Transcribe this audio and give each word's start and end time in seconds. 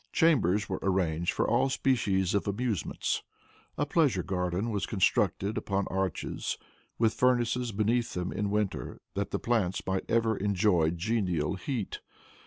Chambers 0.11 0.67
were 0.67 0.79
arranged 0.81 1.31
for 1.31 1.47
all 1.47 1.69
species 1.69 2.33
of 2.33 2.47
amusements. 2.47 3.21
A 3.77 3.85
pleasure 3.85 4.23
garden 4.23 4.71
was 4.71 4.87
constructed 4.87 5.59
upon 5.59 5.85
arches, 5.89 6.57
with 6.97 7.13
furnaces 7.13 7.71
beneath 7.71 8.15
them 8.15 8.31
in 8.33 8.49
winter, 8.49 8.99
that 9.13 9.29
the 9.29 9.37
plants 9.37 9.85
might 9.85 10.09
ever 10.09 10.35
enjoy 10.35 10.89
genial 10.89 11.53
heat. 11.53 11.99